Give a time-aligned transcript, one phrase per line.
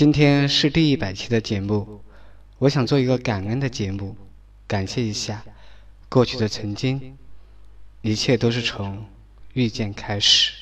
[0.00, 2.00] 今天是第一百期的节目，
[2.56, 4.16] 我想做一个感恩的节目，
[4.66, 5.44] 感谢一下
[6.08, 7.18] 过去的曾经，
[8.00, 9.04] 一切都是从
[9.52, 10.59] 遇见开始。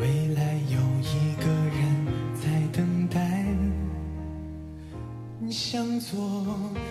[0.00, 1.80] 未来有一个人
[2.34, 3.44] 在等待。
[5.50, 6.18] 向左，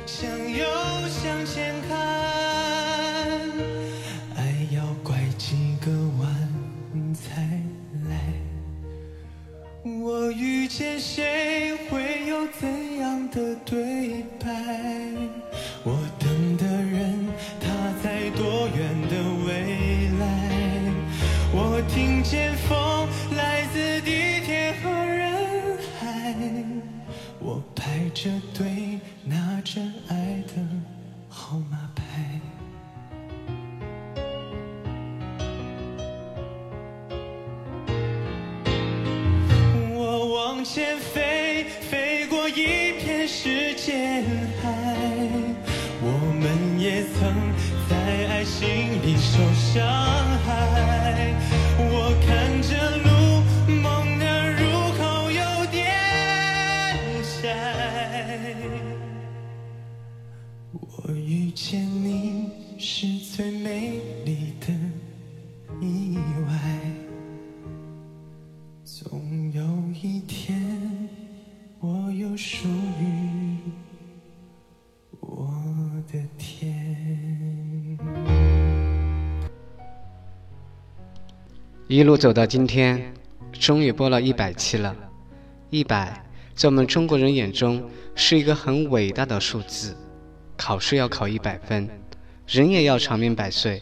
[0.05, 0.63] 向右，
[1.07, 1.97] 向前看，
[29.61, 30.53] 着爱的
[31.27, 32.03] 号码牌。
[39.95, 44.23] 我往前飞，飞过一片时间
[44.61, 44.69] 海。
[46.01, 46.07] 我
[46.39, 47.53] 们也曾
[47.89, 47.95] 在
[48.29, 49.83] 爱情里受伤
[50.45, 51.35] 害。
[81.91, 83.11] 一路走到今天，
[83.51, 84.95] 终于播了一百期了。
[85.71, 86.23] 一百，
[86.53, 87.83] 在我们中国人眼中
[88.13, 89.97] 是一个很伟大的数字。
[90.55, 91.89] 考试要考一百分，
[92.45, 93.81] 人也要长命百岁。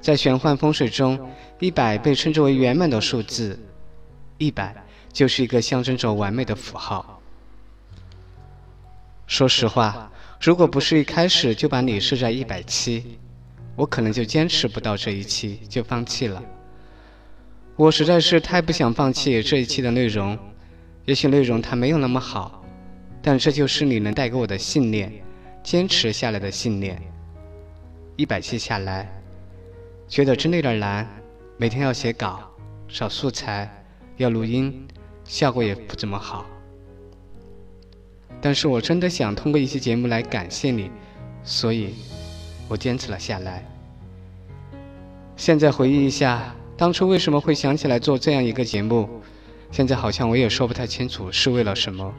[0.00, 1.18] 在玄幻风水中，
[1.58, 3.58] 一百被称之为圆满的数字。
[4.38, 4.72] 一百
[5.12, 7.20] 就是一个象征着完美的符号。
[9.26, 10.08] 说实话，
[10.40, 13.18] 如果不是一开始就把你设在一百期，
[13.74, 16.40] 我可能就坚持不到这一期就放弃了。
[17.76, 20.38] 我实在是太不想放弃这一期的内容，
[21.06, 22.64] 也许内容它没有那么好，
[23.20, 25.12] 但这就是你能带给我的信念，
[25.62, 27.00] 坚持下来的信念。
[28.16, 29.10] 一百期下来，
[30.06, 31.08] 觉得真的有点难，
[31.56, 32.40] 每天要写稿，
[32.88, 33.68] 找素材。
[34.16, 34.86] 要录音，
[35.24, 36.46] 效果也不怎么好。
[38.40, 40.88] 但是我真的想通过一期节目来感谢你，
[41.42, 41.96] 所以，
[42.68, 43.68] 我坚持了下来。
[45.34, 49.08] 现在回忆一下，当初为什么会想起来做这样一个节目？
[49.70, 52.14] 现在好像我也说不太清楚是为了什么。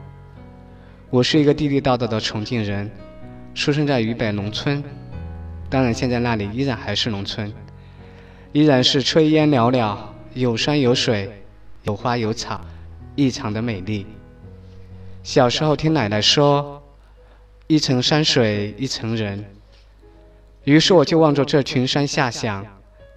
[1.11, 2.89] 我是一个地地道道的重庆人，
[3.53, 4.83] 出生在渝北农村，
[5.69, 7.53] 当然现在那里依然还是农村，
[8.53, 9.99] 依然是炊烟袅袅，
[10.33, 11.31] 有山有水。
[11.83, 12.59] 有花有草，
[13.15, 14.07] 异常的美丽。
[15.21, 16.81] 小时候听奶奶说
[17.69, 19.45] ：“一层山水一层人。”
[20.65, 22.65] 于是我就望着这群山下想：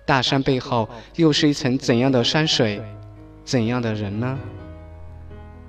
[0.09, 2.81] 大山背后又是一层怎样的山水，
[3.45, 4.39] 怎样的人呢？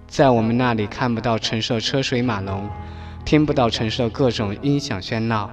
[0.08, 2.70] 在我们那里看不到城市的车水马龙，
[3.26, 5.52] 听不到城市的各种音响喧闹。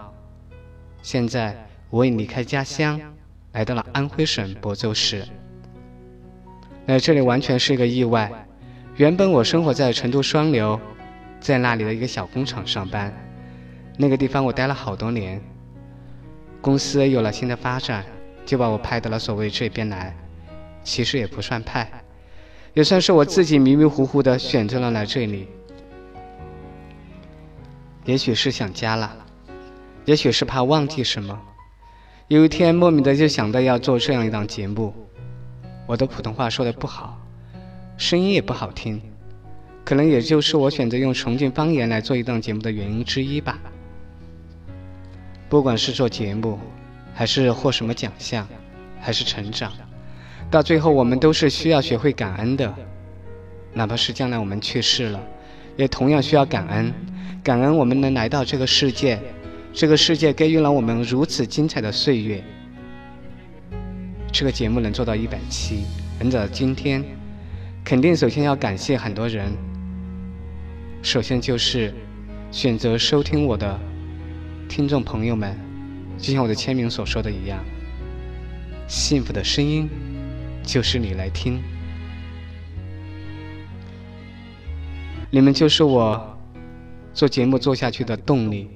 [1.02, 3.00] 现在我已离开家乡，
[3.50, 5.26] 来到了安徽省亳州市。
[6.86, 8.30] 来这里完全是一个意外。
[8.94, 10.80] 原本我生活在成都双流，
[11.40, 13.12] 在那里的一个小工厂上班，
[13.96, 15.42] 那个地方我待了好多年。
[16.60, 18.04] 公司有了新的发展，
[18.46, 20.16] 就把我派到了所谓这边来。
[20.82, 21.90] 其实也不算派，
[22.72, 25.48] 也算是我自己迷迷糊糊的选择了来这里。
[28.04, 29.16] 也许是想家了，
[30.04, 31.36] 也许是怕忘记什么。
[32.28, 34.94] 有一天莫名的就想到要做这样一档节目。
[35.88, 37.20] 我的普通话说的不好，
[37.96, 39.02] 声音也不好听，
[39.84, 43.58] 可能也就是我选择用重庆方言来做一档节目的原因之一吧。
[45.48, 46.60] 不管是做节目，
[47.18, 48.46] 还是获什么奖项，
[49.00, 49.72] 还是成长，
[50.50, 52.72] 到最后我们都是需要学会感恩的。
[53.72, 55.20] 哪怕是将来我们去世了，
[55.78, 56.92] 也同样需要感恩，
[57.42, 59.18] 感恩我们能来到这个世界，
[59.72, 62.44] 这个世界给予了我们如此精彩的岁月。
[64.30, 65.84] 这个节目能做到一百期，
[66.20, 67.02] 能走到今天，
[67.82, 69.50] 肯定首先要感谢很多人。
[71.02, 71.94] 首先就是
[72.50, 73.80] 选择收听我的
[74.68, 75.58] 听众朋友们，
[76.18, 77.64] 就像我的签名所说的一样，
[78.88, 79.88] 幸福的声音
[80.62, 81.62] 就是你来听，
[85.30, 86.38] 你们就是我
[87.12, 88.68] 做节目做下去的动力。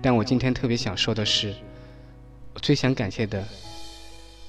[0.00, 1.54] 但我今天特别想说的是，
[2.54, 3.42] 我最想感谢的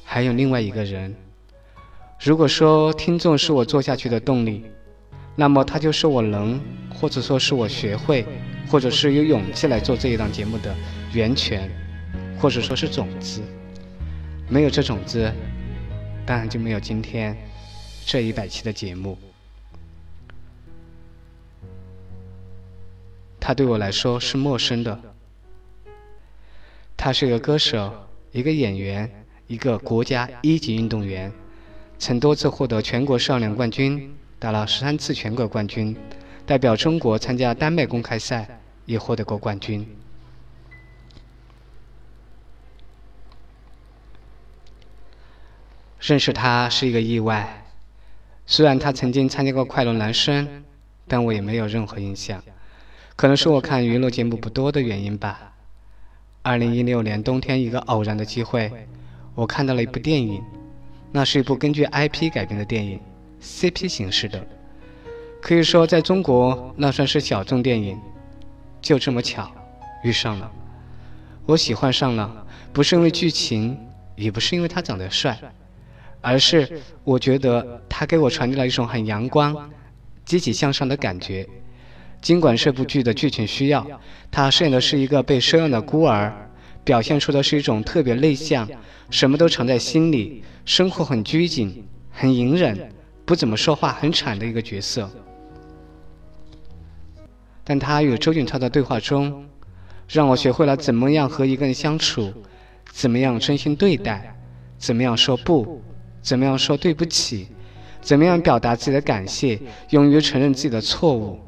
[0.04, 1.16] 还有另外一个人。
[2.20, 4.66] 如果说听众是我做下去的动力，
[5.36, 6.60] 那么他就是我能。
[6.92, 8.26] 或者说是我学会，
[8.68, 10.76] 或者是有勇气来做这一档节目的
[11.14, 11.72] 源泉，
[12.40, 13.42] 或者说是种子。
[14.48, 15.32] 没有这种子，
[16.26, 17.38] 当然就没有今天
[18.06, 19.18] 这一百期的节目。
[23.40, 25.00] 他对我来说是陌生的。
[26.96, 27.94] 他是一个歌手，
[28.32, 29.10] 一个演员，
[29.48, 31.32] 一个国家一级运动员，
[31.98, 35.96] 曾多次获得全国少年冠军，打了十三次全国冠军。
[36.46, 39.88] 代表中国参加丹麦公开赛，也获得过冠军。
[46.00, 47.66] 认识他是一个意外，
[48.46, 50.48] 虽然他曾经参加过《快乐男声》，
[51.08, 52.42] 但我也没有任何印象。
[53.16, 55.54] 可能是我看娱乐节目不多的原因吧。
[56.42, 58.72] 二零一六年冬天，一个偶然的机会，
[59.36, 60.42] 我看到了一部电影，
[61.12, 62.98] 那是一部根据 IP 改编的电影
[63.42, 64.42] ，CP 形式的。
[65.42, 68.00] 可以说，在中国那算是小众电影，
[68.82, 69.52] 就这么巧
[70.04, 70.50] 遇上了。
[71.46, 73.78] 我喜欢上了，不是因为剧情，
[74.16, 75.38] 也不是因为他长得帅，
[76.22, 79.70] 而是我觉得他给我传递了一种很阳光、
[80.26, 81.48] 积极向上的感觉。
[82.22, 83.86] 尽管这部剧的剧情需要，
[84.30, 86.34] 他饰演的是一个被收养的孤儿，
[86.84, 88.68] 表现出的是一种特别内向、
[89.10, 92.92] 什么都藏在心里、生活很拘谨、很隐忍、
[93.26, 95.10] 不怎么说话、很惨的一个角色。
[97.64, 99.46] 但他与周俊超的对话中，
[100.10, 102.34] 让我学会了怎么样和一个人相处，
[102.92, 104.36] 怎么样真心对待，
[104.78, 105.82] 怎么样说不，
[106.22, 107.48] 怎么样说对不起，
[108.02, 111.40] 怎么样表达自己的感谢，勇于承认自己的错误。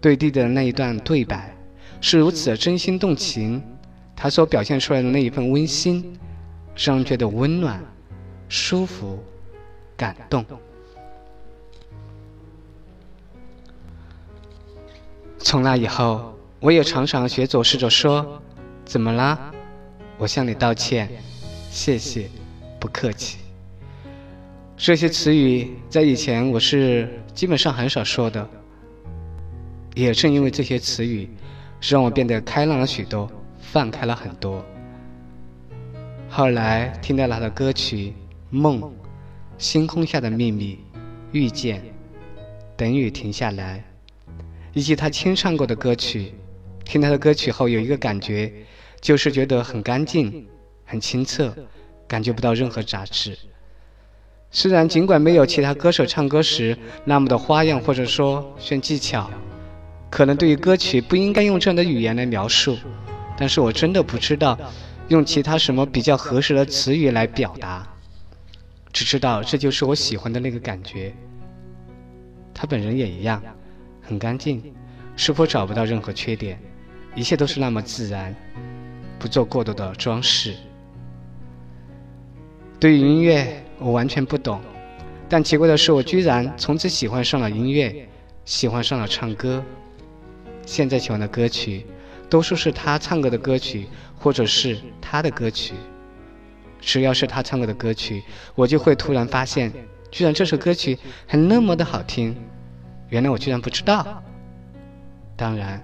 [0.00, 1.54] 对弟弟的那一段对白
[2.00, 3.62] 是如此的真心动情，
[4.14, 6.16] 他所表现出来的那一份温馨，
[6.76, 7.82] 让人觉得温暖、
[8.48, 9.18] 舒服、
[9.96, 10.44] 感动。
[15.38, 18.40] 从那以后，我也常常学走试着说
[18.84, 19.52] ：“怎么啦？
[20.16, 21.08] 我向你道歉，
[21.70, 22.28] 谢谢，
[22.78, 23.38] 不客气。”
[24.80, 28.48] 这些词语在以前我是基本上很少说的。
[29.96, 31.28] 也正因为这些词语，
[31.80, 33.28] 让我变得开朗了许多，
[33.58, 34.64] 放开了很多。
[36.30, 37.96] 后来听到他的歌曲
[38.50, 38.80] 《梦》
[39.58, 40.78] 《星空下的秘密》
[41.32, 41.80] 《遇见》
[42.76, 43.78] 《等雨停下来》。
[44.74, 46.32] 以及他清唱过的歌曲，
[46.84, 48.52] 听他的歌曲后有一个感觉，
[49.00, 50.46] 就是觉得很干净、
[50.84, 51.52] 很清澈，
[52.06, 53.36] 感觉不到任何杂质。
[54.50, 59.30] 虽然尽管没有其他歌手唱歌时那么的花样或者说炫技巧，
[60.10, 62.76] 可能对于歌曲不应该用这样的语言来描述，
[63.36, 64.58] 但是我真的不知道
[65.08, 67.86] 用其他什么比较合适的词语来表达，
[68.92, 71.12] 只知道这就是我喜欢的那个感觉。
[72.54, 73.42] 他本人也一样。
[74.00, 74.62] 很干净，
[75.18, 76.58] 似乎找不到任何缺点？
[77.14, 78.34] 一切都是那么自然，
[79.18, 80.54] 不做过多的装饰。
[82.80, 84.60] 对于音乐，我完全不懂，
[85.28, 88.08] 但奇怪的是，我居然从此喜欢上了音乐，
[88.44, 89.62] 喜欢上了唱歌。
[90.66, 91.86] 现在喜欢的歌曲，
[92.28, 93.86] 多数是他唱歌的歌曲，
[94.18, 95.74] 或者是他的歌曲。
[96.80, 98.22] 只要是他唱歌的歌曲，
[98.54, 99.72] 我就会突然发现，
[100.10, 102.36] 居然这首歌曲还那么的好听。
[103.08, 104.22] 原来我居然不知道。
[105.36, 105.82] 当然，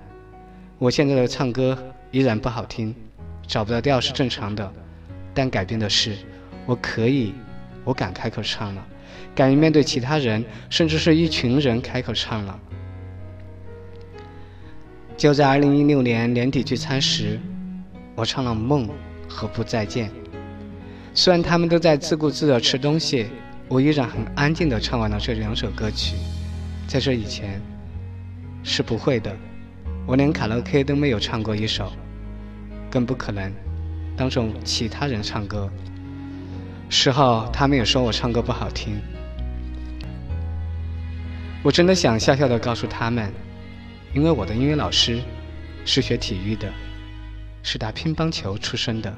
[0.79, 1.77] 我现在的唱歌
[2.11, 2.95] 依然不好听，
[3.47, 4.73] 找不到调是正常的。
[5.33, 6.17] 但改变的是，
[6.67, 7.35] 我可以，
[7.85, 8.87] 我敢开口唱了，
[9.35, 12.59] 敢于面对其他人，甚至是一群人开口唱了。
[15.17, 17.39] 就在二零一六年年底聚餐时，
[18.17, 18.89] 我唱了《梦》
[19.29, 20.09] 和《不再见》。
[21.15, 23.27] 虽然他们都在自顾自地吃东西，
[23.69, 26.17] 我依然很安静地唱完了这两首歌曲。
[26.89, 27.61] 在这以前
[28.65, 29.35] 是不会的，
[30.07, 31.93] 我连卡拉 OK 都没有唱过一首，
[32.91, 33.53] 更不可能
[34.17, 35.71] 当众其他人唱歌。
[36.89, 39.01] 事后他们也说我唱歌不好听，
[41.63, 43.33] 我真的想笑笑的告诉他们，
[44.15, 45.23] 因为我的音乐老师
[45.85, 46.73] 是学体育的，
[47.63, 49.13] 是打乒乓球出身的。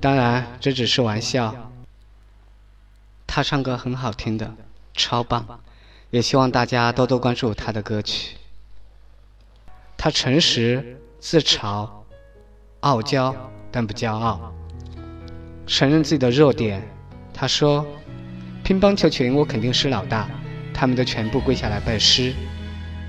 [0.00, 1.54] 当然这只是玩笑。
[3.26, 4.54] 他唱歌很好听的，
[4.92, 5.44] 超棒，
[6.10, 8.36] 也希望大家多多关注他的歌曲。
[9.96, 11.88] 他诚实、自嘲、
[12.80, 13.34] 傲娇，
[13.72, 14.54] 但不骄傲，
[15.66, 16.82] 承认自己的弱点。
[17.32, 17.86] 他说
[18.62, 20.28] ：“乒乓球群我肯定是老大，
[20.72, 22.32] 他们都全部跪下来拜师，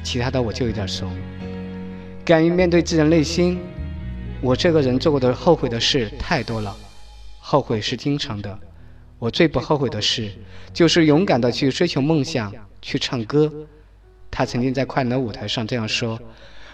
[0.04, 1.12] 其他的我就有点怂。
[2.24, 3.60] 敢于面对自己的内心，
[4.42, 6.76] 我这个人做过的后悔的事太多了，
[7.40, 8.60] 后悔是经常的。”
[9.18, 10.30] 我最不后悔的事，
[10.74, 13.52] 就是勇敢的去追求梦想，去唱歌。
[14.30, 16.20] 他曾经在快乐舞台上这样说：“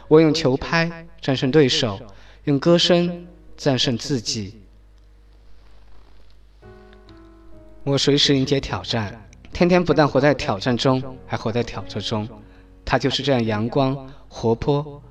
[0.09, 1.99] 我用球拍战胜对手，
[2.45, 4.60] 用歌声战胜自己。
[7.83, 12.27] 我随时迎接挑战，天天不但活在挑战中，还活在挑战中。
[12.85, 15.01] 他就是这样阳光活泼。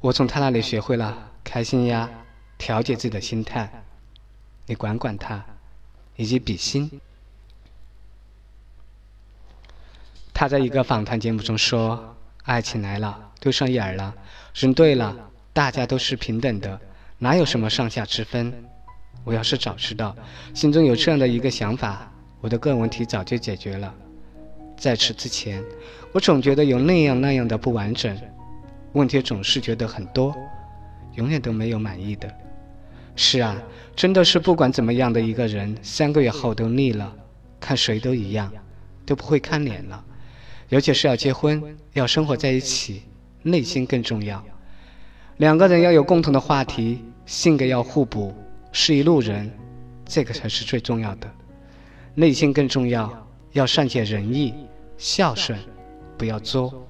[0.00, 2.08] 我从他那里学会了开心呀，
[2.58, 3.84] 调节自己的心态。
[4.66, 5.44] 你管管他。”
[6.18, 6.98] 以及比心。
[10.32, 14.14] 他在一个访谈节目中说：“爱情来了，对上眼了，
[14.54, 15.14] 人对了，
[15.52, 16.80] 大家都是平等的，
[17.18, 18.64] 哪有什么上下之分？
[19.24, 20.14] 我要是早知道，
[20.54, 23.92] 心中有这样的一个想法，我的个人问题早就解决了。
[24.76, 25.62] 在此之前，
[26.12, 28.16] 我总觉得有那样那样的不完整，
[28.92, 30.34] 问题总是觉得很多，
[31.14, 32.32] 永远都没有满意的。”
[33.18, 33.56] 是啊，
[33.94, 37.10] 真的是不管怎么样的一个人，三个月后都腻了，
[37.58, 38.52] 看谁都一样，
[39.06, 40.04] 都不会看脸了。
[40.68, 41.62] 尤其是要结婚，
[41.94, 43.04] 要生活在一起，
[43.42, 44.44] 内心更重要。
[45.38, 48.34] 两个人要有共同的话题，性格要互补，
[48.78, 49.50] 是一路人，
[50.04, 51.26] 这个才是最重要的。
[52.14, 54.52] 内心更重要，要善解人意，
[54.98, 55.58] 孝顺，
[56.18, 56.86] 不要作。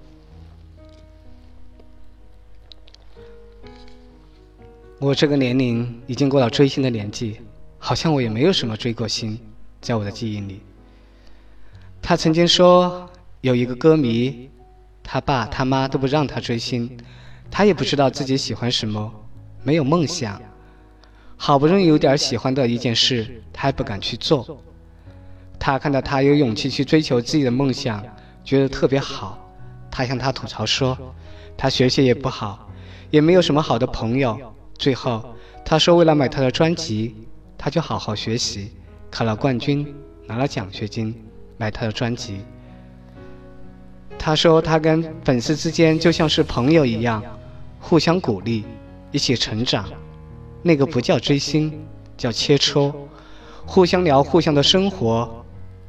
[4.99, 7.41] 我这个年龄已经过了追星的年纪，
[7.79, 9.39] 好像我也没有什么追过星，
[9.81, 10.61] 在我的记忆里。
[12.03, 13.09] 他曾经说，
[13.43, 14.51] 有一个歌迷，
[15.05, 16.99] 他爸他妈都不让他追星，
[17.49, 19.15] 他也不知道自己喜欢什么，
[19.63, 20.43] 没有梦想，
[21.37, 24.59] 好不容易有点喜欢的一件事，他还不敢去做。
[25.59, 28.03] 他看到他有勇气去追求自己的梦想，
[28.45, 29.39] 觉得特别好。
[29.91, 30.97] 他向他吐槽说，
[31.57, 32.69] 他学习也不好，
[33.11, 34.39] 也没有什么好的朋友。
[34.79, 37.15] 最后，他说：“为了买他的专辑，
[37.57, 38.73] 他就好好学习，
[39.11, 39.95] 考了冠军，
[40.27, 41.15] 拿了奖学金，
[41.57, 42.41] 买他的专辑。”
[44.19, 47.23] 他说：“他跟粉丝之间就像是朋友一样，
[47.81, 48.65] 互相鼓励，
[49.13, 49.89] 一起成长。
[50.63, 51.87] 那个不叫追星，
[52.17, 52.95] 叫切磋，
[53.65, 55.45] 互相聊互相的生活、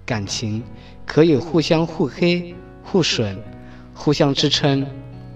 [0.06, 0.64] 感情，
[1.06, 3.38] 可以互相互黑、互损，
[3.94, 4.86] 互相支撑，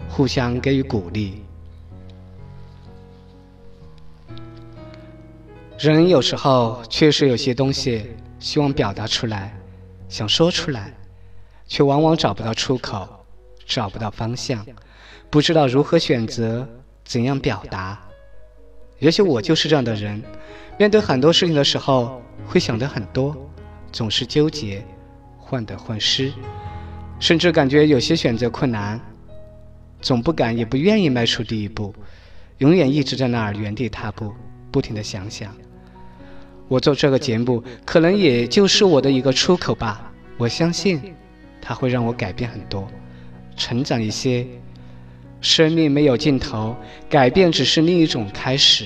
[0.10, 1.44] 互相给予鼓励。”
[5.80, 8.06] 人有时候确实有些东西
[8.40, 9.58] 希望表达出来，
[10.08, 10.94] 想说出来，
[11.66, 13.08] 却往往找不到出口，
[13.66, 14.64] 找不到方向，
[15.32, 16.68] 不知道如何选择，
[17.04, 18.00] 怎样表达。
[19.02, 20.22] 也许我就是这样的人，
[20.78, 23.36] 面对很多事情的时候会想的很多，
[23.92, 24.86] 总是纠结，
[25.40, 26.32] 患得患失，
[27.20, 29.02] 甚至感觉有些选择困难，
[30.02, 31.92] 总不敢也不愿意迈出第一步，
[32.60, 34.32] 永远一直在那儿原地踏步，
[34.70, 35.52] 不停的想想。
[36.68, 40.14] 我做这个节目，可能也就是我的一个出口吧。
[40.38, 41.02] 我相信，
[41.60, 42.88] 它会让我改变很多，
[43.58, 44.46] 成长一些。
[45.42, 46.76] 生命没有尽头，
[47.10, 48.86] 改变只是另一种开始。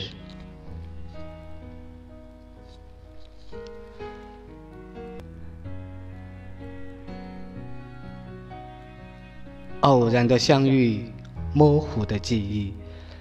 [9.82, 11.06] 偶然的相遇，
[11.54, 12.74] 模糊的记忆，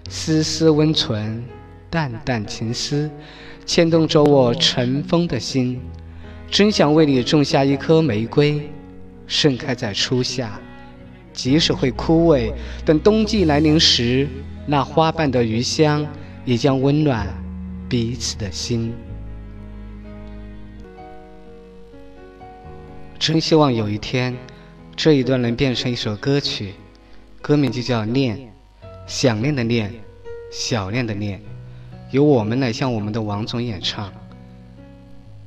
[0.08, 1.44] 丝丝温存，
[1.90, 3.10] 淡淡情思。
[3.66, 5.80] 牵动着我尘封的心，
[6.50, 8.70] 真想为你种下一颗玫瑰，
[9.26, 10.60] 盛开在初夏，
[11.34, 12.50] 即使会枯萎，
[12.86, 14.26] 等冬季来临时，
[14.66, 16.06] 那花瓣的余香
[16.46, 17.26] 也将温暖
[17.88, 18.94] 彼此的心。
[23.18, 24.36] 真希望有一天，
[24.94, 26.74] 这一段能变成一首歌曲，
[27.42, 28.36] 歌名就叫《念》，
[29.06, 29.92] 想念的念，
[30.50, 31.40] 小念的念。
[32.10, 34.12] 由我们来向我们的王总演唱。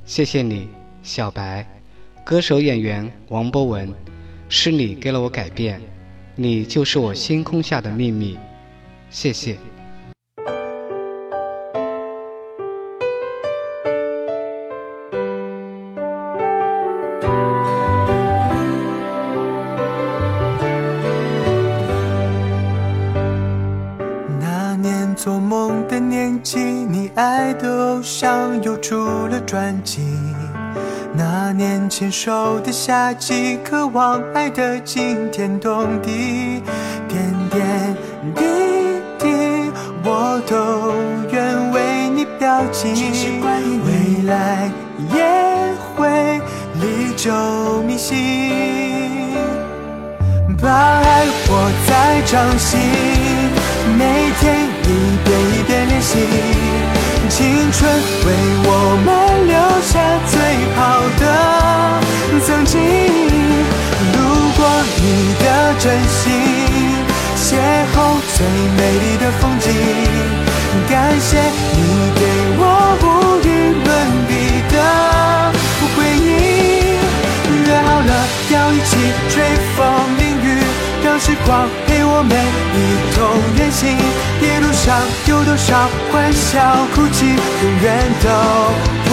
[0.05, 0.67] 谢谢你，
[1.01, 1.65] 小白，
[2.25, 3.93] 歌手演员王博文，
[4.49, 5.81] 是你给了我改变，
[6.35, 8.37] 你就是我星空下的秘密。
[9.09, 9.57] 谢谢。
[24.39, 28.95] 那年做梦的年纪，你爱的偶像又出
[29.27, 30.01] 了专辑。
[31.29, 36.63] 那年牵手的夏季，渴望爱的惊天动地，
[37.09, 37.97] 点点
[38.33, 38.41] 滴
[39.19, 39.69] 滴
[40.05, 40.95] 我都
[41.29, 42.93] 愿为你标记。
[43.43, 44.71] 未来
[45.13, 46.39] 也会
[46.79, 47.29] 历久
[47.85, 49.35] 弥新，
[50.61, 52.79] 把爱握在掌心，
[69.27, 69.67] 的风景。
[70.89, 71.37] 感谢
[71.75, 71.79] 你
[72.15, 72.21] 给
[72.57, 72.63] 我
[73.03, 73.05] 无
[73.43, 73.49] 与
[73.83, 73.87] 伦
[74.27, 74.31] 比
[74.71, 74.75] 的
[75.93, 76.25] 回忆。
[77.67, 78.11] 约好了
[78.53, 78.95] 要一起
[79.29, 79.43] 吹
[79.75, 79.83] 风
[80.17, 80.47] 淋雨，
[81.03, 82.31] 让时光陪我们
[82.73, 82.77] 一
[83.15, 83.17] 同
[83.57, 83.81] 远行。
[84.39, 84.85] 一路上
[85.25, 87.85] 有多少欢笑哭泣，永远
[88.23, 88.29] 都
[89.03, 89.09] 不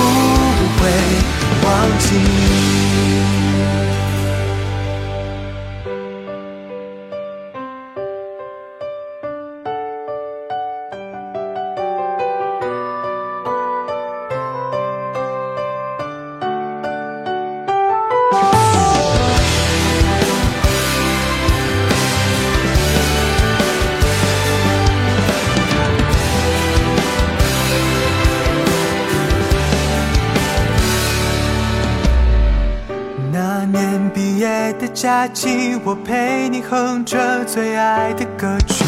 [35.94, 38.84] 陪你哼着最爱的歌曲。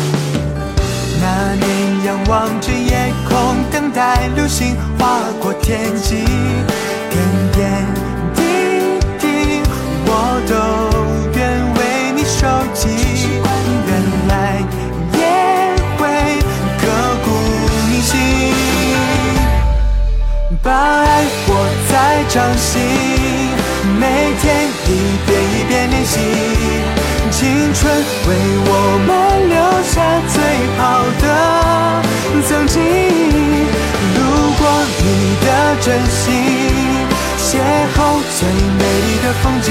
[1.21, 6.25] 那年仰望着夜空，等待流星划过天际，
[7.11, 7.15] 点
[7.53, 7.85] 点
[8.35, 8.43] 滴
[9.19, 9.63] 滴
[10.07, 10.11] 我
[10.49, 10.55] 都
[11.39, 11.41] 愿
[11.75, 12.89] 为你收集。
[13.89, 13.91] 原
[14.29, 14.33] 来
[15.13, 15.21] 也
[15.99, 16.03] 会
[16.79, 16.83] 刻
[17.25, 17.27] 骨
[17.89, 18.13] 铭心。
[20.63, 21.51] 把爱握
[21.89, 22.81] 在掌心，
[23.99, 24.03] 每
[24.41, 24.45] 天
[24.87, 24.87] 一
[25.27, 26.66] 遍一遍练习。
[27.39, 27.45] 青
[27.75, 28.31] 春为
[28.65, 28.73] 我
[29.07, 29.11] 们
[29.51, 29.95] 留下
[30.33, 30.41] 最
[30.79, 30.81] 好
[31.21, 31.25] 的
[32.49, 32.81] 曾经。
[34.17, 34.19] 路
[34.57, 34.61] 过
[35.05, 35.05] 你
[35.45, 35.47] 的
[35.83, 36.25] 真心，
[37.37, 37.61] 邂
[37.93, 37.99] 逅
[38.39, 39.69] 最美丽的风景。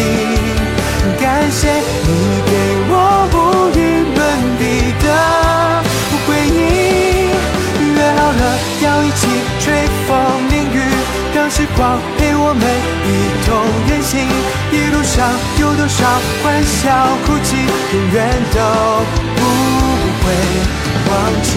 [1.20, 1.74] 感谢
[2.06, 2.10] 你
[2.46, 2.54] 给
[2.88, 2.94] 我
[3.34, 3.36] 无
[3.76, 3.82] 与
[4.14, 4.22] 伦
[4.60, 4.62] 比
[5.04, 5.06] 的
[6.28, 7.34] 回忆。
[7.96, 8.42] 约好了
[8.84, 9.26] 要一起
[9.60, 9.66] 吹
[10.08, 10.14] 风
[10.52, 10.78] 淋雨，
[11.34, 12.62] 让时光陪我们
[13.08, 13.10] 一
[13.44, 13.50] 同
[13.90, 14.14] 远行。
[15.60, 16.06] 有多少
[16.44, 17.56] 欢笑哭泣，
[17.94, 18.16] 永远
[18.54, 18.60] 都
[19.36, 19.42] 不
[20.22, 20.26] 会
[21.10, 21.12] 忘
[21.42, 21.50] 记。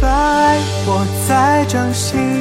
[0.00, 0.88] 把爱握
[1.28, 1.30] 在
[1.66, 2.37] 掌心，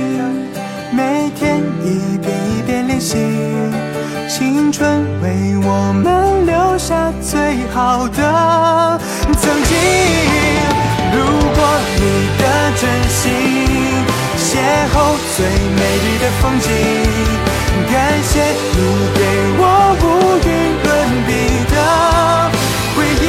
[15.38, 16.68] 最美丽的风景。
[17.94, 18.42] 感谢
[18.74, 18.82] 你
[19.14, 19.22] 给
[19.60, 19.62] 我
[20.02, 20.04] 无
[20.42, 20.50] 与
[20.82, 20.86] 伦
[21.28, 21.30] 比
[21.70, 21.76] 的
[22.96, 23.24] 回忆。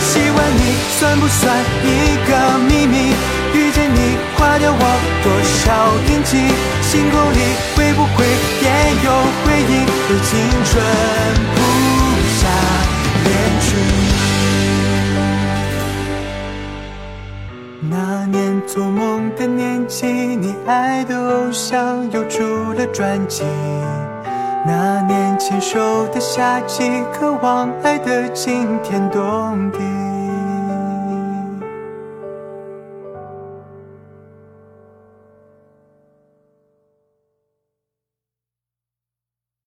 [0.00, 0.62] 喜欢你
[0.98, 1.86] 算不算一
[2.26, 2.30] 个
[2.66, 3.12] 秘密？
[3.52, 4.84] 遇见你划掉我
[5.22, 6.48] 多少印记？
[6.80, 7.38] 星空里
[7.76, 8.24] 会不会
[8.62, 8.66] 也
[9.04, 9.12] 有
[9.44, 9.84] 回忆？
[10.08, 10.32] 对青
[10.64, 10.72] 春
[21.70, 23.44] 像又出了专辑。
[24.66, 29.78] 那年牵手的夏季，渴望爱的惊天动地。